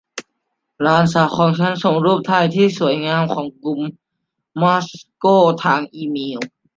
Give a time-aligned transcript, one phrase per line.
[0.81, 3.79] หลานสาวของฉันส่งรูปถ่ายที่สวยงามของกรุง
[4.61, 5.25] มอสโก
[5.63, 6.39] ทางอีเมล